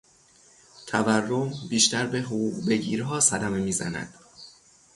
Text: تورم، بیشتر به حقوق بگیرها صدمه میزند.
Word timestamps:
تورم، 0.87 1.53
بیشتر 1.69 2.05
به 2.07 2.21
حقوق 2.21 2.69
بگیرها 2.69 3.19
صدمه 3.19 3.57
میزند. 3.59 4.13